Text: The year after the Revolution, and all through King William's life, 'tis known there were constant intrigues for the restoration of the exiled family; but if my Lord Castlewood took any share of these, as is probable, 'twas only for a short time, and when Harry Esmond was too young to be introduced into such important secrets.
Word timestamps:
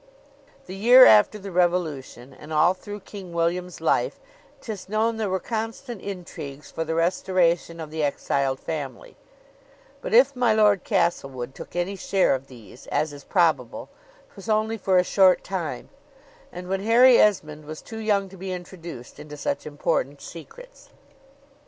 The 0.65 0.73
year 0.75 1.05
after 1.05 1.37
the 1.37 1.51
Revolution, 1.51 2.33
and 2.33 2.51
all 2.51 2.73
through 2.73 3.01
King 3.01 3.33
William's 3.33 3.79
life, 3.79 4.19
'tis 4.59 4.89
known 4.89 5.17
there 5.17 5.29
were 5.29 5.39
constant 5.39 6.01
intrigues 6.01 6.71
for 6.71 6.83
the 6.83 6.95
restoration 6.95 7.79
of 7.79 7.91
the 7.91 8.01
exiled 8.03 8.59
family; 8.59 9.15
but 10.01 10.11
if 10.11 10.35
my 10.35 10.55
Lord 10.55 10.83
Castlewood 10.83 11.53
took 11.53 11.75
any 11.75 11.95
share 11.95 12.33
of 12.33 12.47
these, 12.47 12.87
as 12.87 13.13
is 13.13 13.23
probable, 13.23 13.89
'twas 14.33 14.49
only 14.49 14.75
for 14.79 14.97
a 14.97 15.03
short 15.03 15.43
time, 15.43 15.89
and 16.51 16.67
when 16.67 16.81
Harry 16.81 17.19
Esmond 17.19 17.65
was 17.65 17.83
too 17.83 17.99
young 17.99 18.27
to 18.29 18.37
be 18.37 18.51
introduced 18.51 19.19
into 19.19 19.37
such 19.37 19.67
important 19.67 20.19
secrets. 20.19 20.89